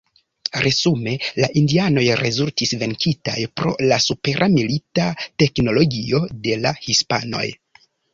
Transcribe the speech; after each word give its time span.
Resume 0.61 1.11
la 1.41 1.49
indianoj 1.59 2.05
rezultis 2.21 2.73
venkitaj 2.83 3.35
pro 3.59 3.73
la 3.91 3.99
supera 4.05 4.47
milita 4.55 5.05
teknologio 5.45 6.23
de 6.47 6.57
la 6.65 6.73
hispanoj. 6.87 7.45